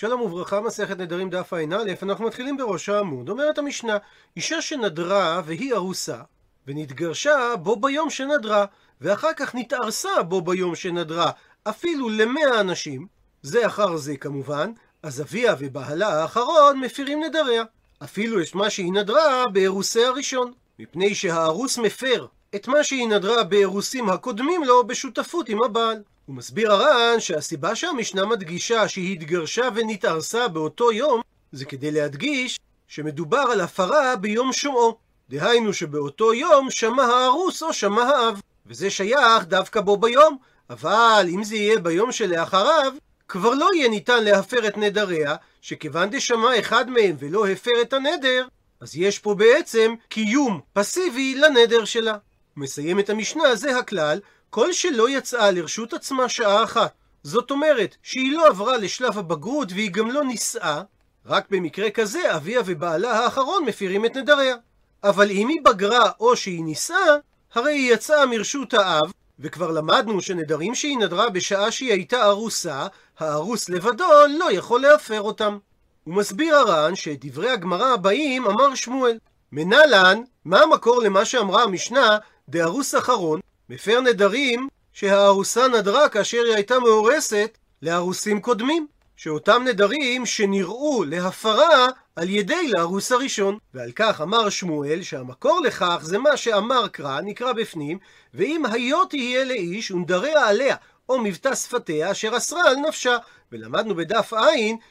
[0.00, 3.28] שלום וברכה, מסכת נדרים דף ע"א, אנחנו מתחילים בראש העמוד.
[3.28, 3.96] אומרת המשנה,
[4.36, 6.18] אישה שנדרה והיא ארוסה,
[6.66, 8.64] ונתגרשה בו ביום שנדרה,
[9.00, 11.30] ואחר כך נתארסה בו ביום שנדרה,
[11.68, 13.06] אפילו למאה אנשים,
[13.42, 14.72] זה אחר זה כמובן,
[15.02, 17.64] אז אביה ובעלה האחרון מפירים נדריה.
[18.04, 24.10] אפילו את מה שהיא נדרה באירוסי הראשון, מפני שהארוס מפר את מה שהיא נדרה באירוסים
[24.10, 26.02] הקודמים לו בשותפות עם הבעל.
[26.28, 31.20] הוא מסביר הר"ן שהסיבה שהמשנה מדגישה שהיא התגרשה ונתארסה באותו יום,
[31.52, 34.98] זה כדי להדגיש שמדובר על הפרה ביום שומעו.
[35.30, 40.38] דהיינו שבאותו יום שמע הארוס או שמע האב, וזה שייך דווקא בו ביום,
[40.70, 42.92] אבל אם זה יהיה ביום שלאחריו,
[43.28, 48.46] כבר לא יהיה ניתן להפר את נדריה, שכיוון דשמע אחד מהם ולא הפר את הנדר,
[48.80, 52.16] אז יש פה בעצם קיום פסיבי לנדר שלה.
[52.56, 58.32] מסיים את המשנה, זה הכלל, כל שלא יצאה לרשות עצמה שעה אחת, זאת אומרת שהיא
[58.32, 60.82] לא עברה לשלב הבגרות והיא גם לא נישאה,
[61.26, 64.56] רק במקרה כזה אביה ובעלה האחרון מפירים את נדריה.
[65.04, 67.16] אבל אם היא בגרה או שהיא נישאה,
[67.54, 72.86] הרי היא יצאה מרשות האב, וכבר למדנו שנדרים שהיא נדרה בשעה שהיא הייתה ארוסה,
[73.18, 74.04] הארוס לבדו
[74.38, 75.58] לא יכול להפר אותם.
[76.04, 79.18] הוא מסביר הר"ן שאת דברי הגמרא הבאים אמר שמואל.
[79.52, 86.78] מנלן, מה המקור למה שאמרה המשנה, דארוס אחרון, מפר נדרים שהארוסה נדרה כאשר היא הייתה
[86.78, 93.58] מאורסת לארוסים קודמים, שאותם נדרים שנראו להפרה על ידי לארוס הראשון.
[93.74, 97.98] ועל כך אמר שמואל שהמקור לכך זה מה שאמר קרא, נקרא בפנים,
[98.34, 100.76] ואם היו תהיה לאיש ונדריה עליה,
[101.08, 103.16] או מבטא שפתיה אשר אסרה על נפשה.
[103.52, 104.46] ולמדנו בדף ע'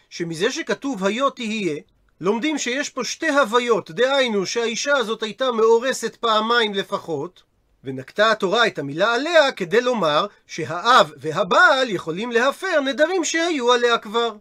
[0.10, 1.76] שמזה שכתוב היו תהיה,
[2.22, 7.44] לומדים שיש פה שתי הוויות, דהיינו שהאישה הזאת הייתה מאורסת פעמיים לפחות,
[7.84, 14.32] ונקטה התורה את המילה עליה כדי לומר שהאב והבעל יכולים להפר נדרים שהיו עליה כבר.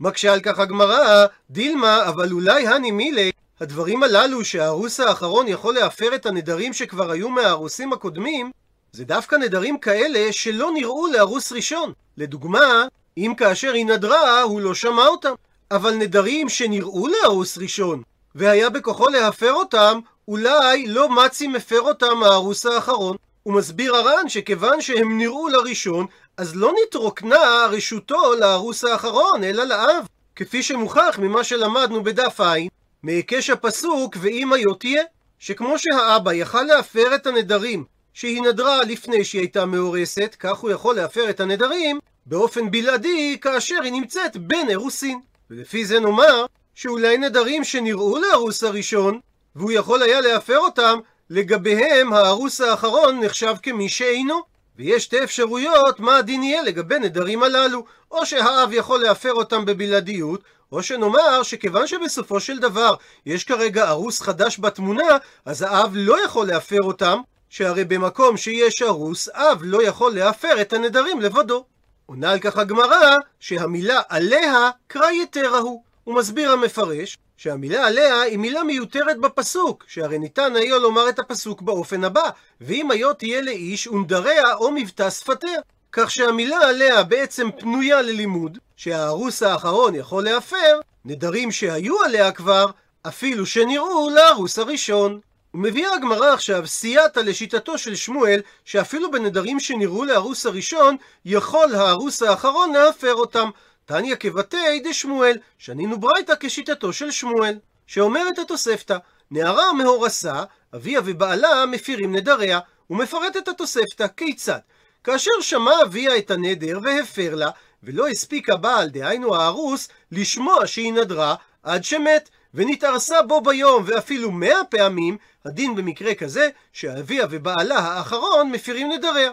[0.00, 3.30] מקשה על כך הגמרא, דילמה, אבל אולי הני מילי,
[3.60, 8.50] הדברים הללו שהארוס האחרון יכול להפר את הנדרים שכבר היו מהארוסים הקודמים,
[8.92, 11.92] זה דווקא נדרים כאלה שלא נראו לארוס ראשון.
[12.16, 15.34] לדוגמה, אם כאשר היא נדרה, הוא לא שמע אותם.
[15.70, 18.02] אבל נדרים שנראו לארוס ראשון,
[18.34, 23.16] והיה בכוחו להפר אותם, אולי לא מצי מפר אותם הארוס האחרון.
[23.42, 26.06] הוא מסביר הר"ן שכיוון שהם נראו לראשון,
[26.36, 30.06] אז לא נתרוקנה רשותו לארוס האחרון, אלא לאב.
[30.36, 32.58] כפי שמוכח ממה שלמדנו בדף ע',
[33.02, 35.02] מהיקש הפסוק ואם היו תהיה,
[35.38, 40.96] שכמו שהאבא יכל להפר את הנדרים שהיא נדרה לפני שהיא הייתה מאורסת, כך הוא יכול
[40.96, 45.20] להפר את הנדרים באופן בלעדי כאשר היא נמצאת בין אירוסין.
[45.50, 49.20] ולפי זה נאמר שאולי נדרים שנראו לארוס הראשון,
[49.56, 50.98] והוא יכול היה להפר אותם,
[51.30, 54.56] לגביהם הארוס האחרון נחשב כמי שאינו.
[54.78, 60.40] ויש שתי אפשרויות מה הדין יהיה לגבי נדרים הללו, או שהאב יכול להפר אותם בבלעדיות,
[60.72, 62.94] או שנאמר שכיוון שבסופו של דבר
[63.26, 69.28] יש כרגע ארוס חדש בתמונה, אז האב לא יכול להפר אותם, שהרי במקום שיש ארוס,
[69.28, 71.64] אב לא יכול להפר את הנדרים לבדו.
[72.06, 75.82] עונה על כך הגמרא שהמילה עליה קרא יתרה הוא.
[76.04, 81.62] הוא מסביר המפרש שהמילה עליה היא מילה מיותרת בפסוק, שהרי ניתן היה לומר את הפסוק
[81.62, 82.30] באופן הבא,
[82.60, 85.60] ואם היו תהיה לאיש ונדריה או מבטא שפתיה.
[85.92, 92.66] כך שהמילה עליה בעצם פנויה ללימוד, שהארוס האחרון יכול להפר נדרים שהיו עליה כבר,
[93.08, 95.20] אפילו שנראו לארוס הראשון.
[95.54, 102.72] ומביאה הגמרא עכשיו סייעתא לשיטתו של שמואל, שאפילו בנדרים שנראו לארוס הראשון, יכול הארוס האחרון
[102.72, 103.50] להפר אותם.
[103.86, 108.98] תניא כבתי דשמואל, שנינו ברייתא כשיטתו של שמואל, שאומרת התוספתא,
[109.30, 110.42] נערה מאורסה,
[110.74, 112.60] אביה ובעלה מפירים נדריה,
[112.90, 114.58] ומפרט את התוספתא, כיצד?
[115.04, 117.50] כאשר שמע אביה את הנדר והפר לה,
[117.82, 124.64] ולא הספיק הבעל, דהיינו הארוס, לשמוע שהיא נדרה, עד שמת, ונתארסה בו ביום ואפילו מאה
[124.64, 129.32] פעמים, הדין במקרה כזה שאביה ובעלה האחרון מפירים נדריה.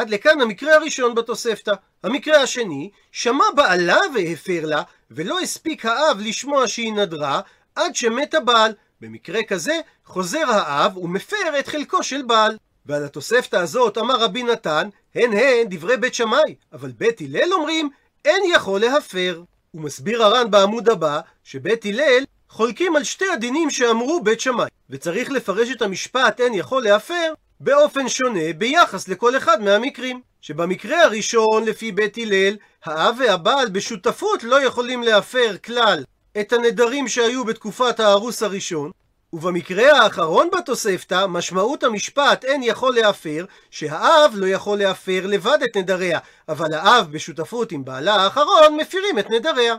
[0.00, 1.72] עד לכאן המקרה הראשון בתוספתא.
[2.02, 7.40] המקרה השני, שמע בעלה והפר לה, ולא הספיק האב לשמוע שהיא נדרה,
[7.74, 8.72] עד שמת הבעל.
[9.00, 12.56] במקרה כזה, חוזר האב ומפר את חלקו של בעל.
[12.86, 17.90] ועל התוספתא הזאת אמר רבי נתן, הן הן דברי בית שמאי, אבל בית הלל אומרים,
[18.24, 19.42] אין יכול להפר.
[19.70, 25.30] הוא מסביר הר"ן בעמוד הבא, שבית הלל חולקים על שתי הדינים שאמרו בית שמאי, וצריך
[25.30, 30.20] לפרש את המשפט אין יכול להפר באופן שונה ביחס לכל אחד מהמקרים.
[30.40, 36.04] שבמקרה הראשון, לפי בית הלל, האב והבעל בשותפות לא יכולים להפר כלל
[36.40, 38.90] את הנדרים שהיו בתקופת הארוס הראשון,
[39.32, 46.18] ובמקרה האחרון בתוספתא, משמעות המשפט אין יכול להפר, שהאב לא יכול להפר לבד את נדריה,
[46.48, 49.76] אבל האב בשותפות עם בעלה האחרון מפירים את נדריה.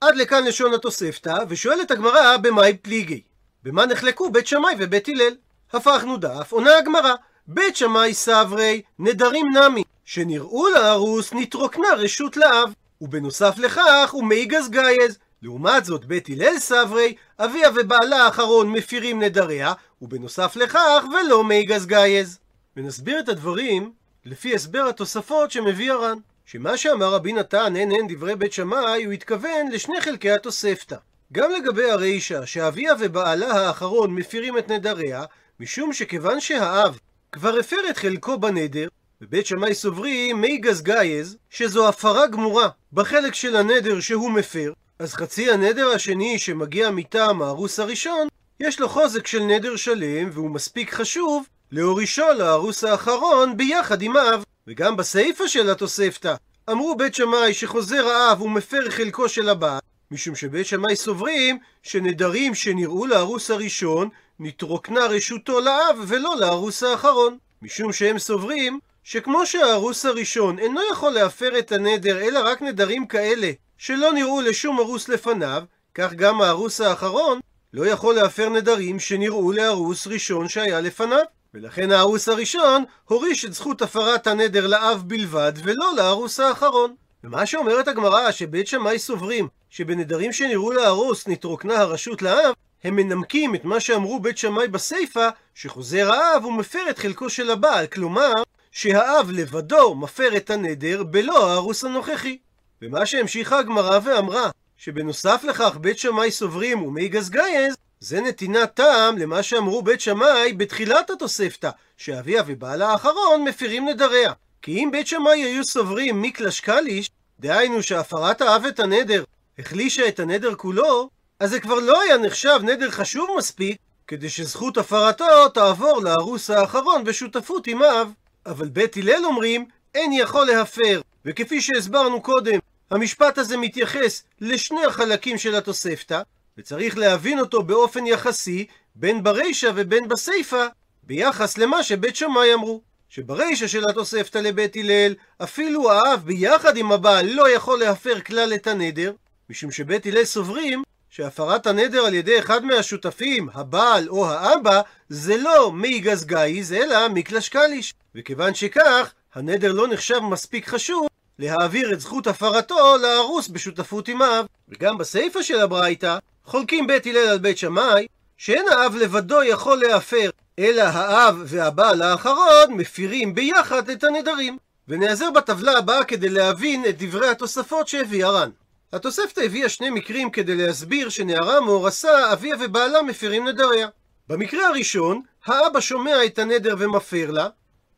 [0.00, 3.22] עד לכאן לשון התוספתא, ושואלת הגמרא במאי פליגי.
[3.62, 5.34] במה נחלקו בית שמאי ובית הלל?
[5.72, 7.14] הפכנו דף, עונה הגמרא.
[7.48, 15.18] בית שמאי סברי, נדרים נמי, שנראו לארוס נתרוקנה רשות לאב, ובנוסף לכך הוא מי גזגייז.
[15.42, 19.72] לעומת זאת, בית הלל סברי, אביה ובעלה האחרון מפירים נדריה,
[20.02, 22.38] ובנוסף לכך ולא מי גזגייז.
[22.76, 23.92] ונסביר את הדברים
[24.24, 26.18] לפי הסבר התוספות שמביא הר"ן.
[26.46, 30.96] שמה שאמר רבי נתן הן הן דברי בית שמאי, הוא התכוון לשני חלקי התוספתא.
[31.32, 35.24] גם לגבי הרישא, שאביה ובעלה האחרון מפירים את נדריה,
[35.60, 36.98] משום שכיוון שהאב
[37.32, 38.88] כבר הפר את חלקו בנדר,
[39.20, 45.50] בבית שמאי סוברים מי גזגייז, שזו הפרה גמורה בחלק של הנדר שהוא מפר, אז חצי
[45.50, 48.28] הנדר השני שמגיע מטעם הארוס הראשון,
[48.60, 54.44] יש לו חוזק של נדר שלם, והוא מספיק חשוב להורישו לארוס האחרון ביחד עם האב.
[54.66, 56.34] וגם בסיפא של התוספתא,
[56.70, 59.80] אמרו בית שמאי שחוזר האב ומפר חלקו של הבעל,
[60.10, 64.08] משום שבית שמאי סוברים שנדרים שנראו לארוס הראשון,
[64.40, 67.38] נתרוקנה רשותו לאב ולא לארוס האחרון.
[67.62, 73.50] משום שהם סוברים שכמו שהארוס הראשון אינו יכול להפר את הנדר אלא רק נדרים כאלה
[73.78, 75.62] שלא נראו לשום ארוס לפניו,
[75.94, 77.40] כך גם הארוס האחרון
[77.72, 81.24] לא יכול להפר נדרים שנראו לארוס ראשון שהיה לפניו.
[81.54, 86.94] ולכן הארוס הראשון הוריש את זכות הפרת הנדר לאב בלבד ולא לארוס האחרון.
[87.24, 92.54] ומה שאומרת הגמרא שבית שמאי סוברים שבנדרים שנראו לארוס נתרוקנה הרשות לאב,
[92.84, 97.86] הם מנמקים את מה שאמרו בית שמאי בסיפא, שחוזר האב ומפר את חלקו של הבעל,
[97.86, 98.32] כלומר,
[98.70, 102.38] שהאב לבדו מפר את הנדר בלא הארוס הנוכחי.
[102.82, 109.42] ומה שהמשיכה הגמרא ואמרה, שבנוסף לכך בית שמאי סוברים ומי גזגייז, זה נתינת טעם למה
[109.42, 114.32] שאמרו בית שמאי בתחילת התוספתא, שאביה ובעלה האחרון מפירים נדריה.
[114.62, 117.10] כי אם בית שמאי היו סוברים מיקלש קליש,
[117.40, 119.24] דהיינו שהפרת האב את הנדר
[119.58, 121.10] החלישה את הנדר כולו,
[121.40, 127.04] אז זה כבר לא היה נחשב נדר חשוב מספיק כדי שזכות הפרתו תעבור לארוס האחרון
[127.04, 128.12] בשותפות עם אב.
[128.46, 132.58] אבל בית הלל אומרים, אין יכול להפר, וכפי שהסברנו קודם,
[132.90, 136.22] המשפט הזה מתייחס לשני החלקים של התוספתא,
[136.58, 140.66] וצריך להבין אותו באופן יחסי, בין ברישא ובין בסיפא,
[141.02, 142.80] ביחס למה שבית שמאי אמרו.
[143.08, 148.66] שברישא של התוספתא לבית הלל, אפילו האב ביחד עם הבעל לא יכול להפר כלל את
[148.66, 149.12] הנדר,
[149.50, 155.72] משום שבית הלל סוברים שהפרת הנדר על ידי אחד מהשותפים, הבעל או האבא, זה לא
[155.72, 157.94] מי גזגאיז, אלא מקלש קליש.
[158.14, 161.06] וכיוון שכך, הנדר לא נחשב מספיק חשוב
[161.38, 164.46] להעביר את זכות הפרתו להרוס בשותפות עם האב.
[164.68, 168.06] וגם בסיפא של הברייתא, חולקים בית הלל על בית שמאי,
[168.36, 174.56] שאין האב לבדו יכול להפר, אלא האב והבעל האחרון מפירים ביחד את הנדרים.
[174.88, 178.50] ונעזר בטבלה הבאה כדי להבין את דברי התוספות שהביא הר"ן.
[178.92, 183.88] התוספתא הביאה שני מקרים כדי להסביר שנערה מאורסה, אביה ובעלה מפירים נדריה.
[184.28, 187.48] במקרה הראשון, האבא שומע את הנדר ומפר לה,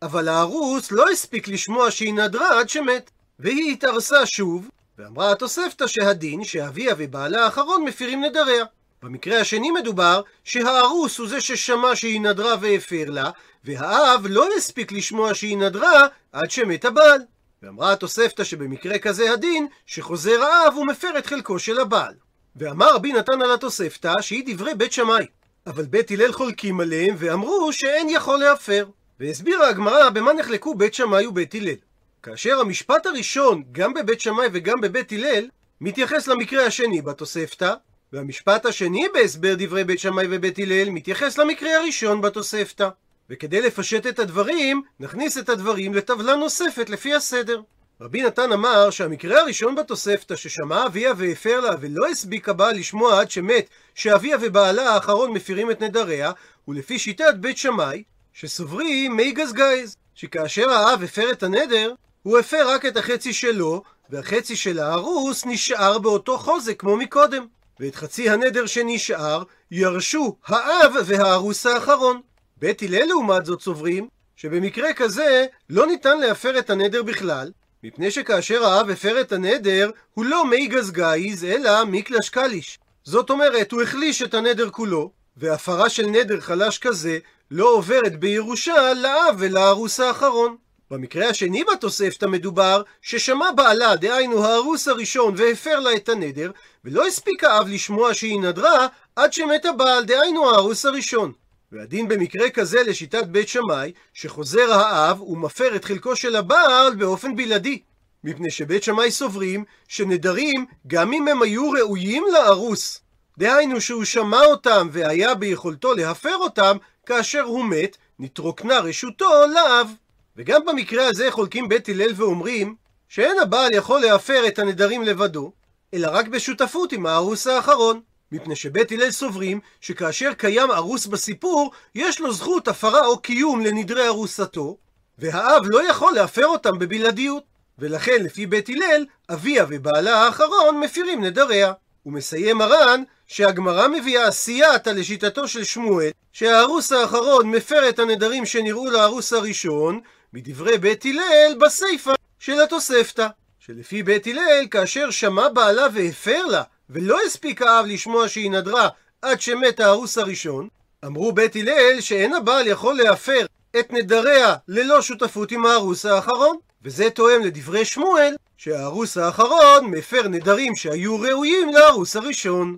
[0.02, 4.68] אבל הארוס לא הספיק לשמוע שהיא נדרה עד שמת, והיא התארסה שוב,
[4.98, 8.64] ואמרה התוספתא שהדין שאביה ובעלה האחרון מפירים נדריה.
[9.02, 13.30] במקרה השני מדובר שהארוס הוא זה ששמע שהיא נדרה והפר לה,
[13.64, 17.20] והאב לא הספיק לשמוע שהיא נדרה עד שמת הבעל.
[17.62, 22.14] ואמרה התוספתא שבמקרה כזה הדין, שחוזר האב ומפר את חלקו של הבעל.
[22.56, 25.26] ואמר רבי נתן על התוספתא שהיא דברי בית שמאי.
[25.66, 28.86] אבל בית הלל חולקים עליהם ואמרו שאין יכול להפר.
[29.20, 31.74] והסבירה הגמרא במה נחלקו בית שמאי ובית הלל.
[32.22, 35.48] כאשר המשפט הראשון, גם בבית שמאי וגם בבית הלל,
[35.80, 37.74] מתייחס למקרה השני בתוספתא,
[38.12, 42.88] והמשפט השני בהסבר דברי בית שמאי ובית הלל מתייחס למקרה הראשון בתוספתא.
[43.30, 47.60] וכדי לפשט את הדברים, נכניס את הדברים לטבלה נוספת לפי הסדר.
[48.00, 53.30] רבי נתן אמר שהמקרה הראשון בתוספתא ששמע אביה והפר לה ולא הספיק הבעל לשמוע עד
[53.30, 56.32] שמת שאביה ובעלה האחרון מפירים את נדריה,
[56.64, 61.92] הוא לפי שיטת בית שמאי, שסוברים מי גזגייז, שכאשר האב הפר את הנדר,
[62.22, 67.46] הוא הפר רק את החצי שלו, והחצי של הארוס נשאר באותו חוזק כמו מקודם.
[67.80, 72.20] ואת חצי הנדר שנשאר ירשו האב והארוס האחרון.
[72.60, 77.50] בית הלל לעומת זאת סוברים שבמקרה כזה לא ניתן להפר את הנדר בכלל,
[77.84, 82.78] מפני שכאשר האב הפר את הנדר הוא לא מי גזגאיז אלא מיקלש קליש.
[83.04, 87.18] זאת אומרת, הוא החליש את הנדר כולו, והפרה של נדר חלש כזה
[87.50, 90.56] לא עוברת בירושה לאב ולארוס האחרון.
[90.90, 96.50] במקרה השני בתוספתא מדובר ששמע בעלה, דהיינו הארוס הראשון, והפר לה את הנדר,
[96.84, 98.86] ולא הספיק האב לשמוע שהיא נדרה
[99.16, 101.32] עד שמת הבעל, דהיינו הארוס הראשון.
[101.72, 107.82] והדין במקרה כזה לשיטת בית שמאי, שחוזר האב ומפר את חלקו של הבעל באופן בלעדי.
[108.24, 113.00] מפני שבית שמאי סוברים שנדרים, גם אם הם היו ראויים לארוס,
[113.38, 119.90] דהיינו שהוא שמע אותם והיה ביכולתו להפר אותם, כאשר הוא מת, נתרוקנה רשותו לאב.
[120.36, 122.74] וגם במקרה הזה חולקים בית הלל ואומרים
[123.08, 125.52] שאין הבעל יכול להפר את הנדרים לבדו,
[125.94, 128.00] אלא רק בשותפות עם הארוס האחרון.
[128.32, 134.06] מפני שבית הלל סוברים שכאשר קיים ארוס בסיפור, יש לו זכות הפרה או קיום לנדרי
[134.06, 134.76] ארוסתו,
[135.18, 137.42] והאב לא יכול להפר אותם בבלעדיות.
[137.78, 141.72] ולכן לפי בית הלל, אביה ובעלה האחרון מפירים נדריה.
[142.06, 149.32] ומסיים מרן שהגמרא מביאה סייעתא לשיטתו של שמואל, שהארוס האחרון מפר את הנדרים שנראו לארוס
[149.32, 150.00] הראשון,
[150.32, 153.26] מדברי בית הלל בסיפא של התוספתא.
[153.58, 158.88] שלפי בית הלל, כאשר שמע בעלה והפר לה, ולא הספיק האב לשמוע שהיא נדרה
[159.22, 160.68] עד שמת הארוס הראשון,
[161.04, 163.46] אמרו בית הלל שאין הבעל יכול להפר
[163.80, 166.56] את נדריה ללא שותפות עם הארוס האחרון.
[166.82, 172.76] וזה תואם לדברי שמואל, שהארוס האחרון מפר נדרים שהיו ראויים לארוס הראשון.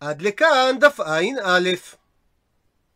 [0.00, 1.70] עד לכאן דף ע"א.